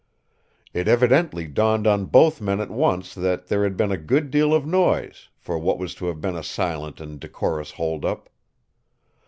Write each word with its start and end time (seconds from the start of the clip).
It 0.73 0.87
evidently 0.87 1.45
dawned 1.45 1.85
on 1.85 2.05
both 2.07 2.41
men 2.41 2.59
at 2.59 2.71
once 2.71 3.13
that 3.13 3.49
there 3.49 3.61
had 3.63 3.77
been 3.77 3.91
a 3.91 3.99
good 4.01 4.31
deal 4.31 4.51
of 4.51 4.65
noise, 4.65 5.29
for 5.37 5.59
what 5.59 5.77
was 5.77 5.93
to 5.93 6.07
have 6.07 6.19
been 6.19 6.35
a 6.35 6.41
silent 6.41 6.99
and 6.99 7.19
decorous 7.19 7.73
holdup. 7.73 8.27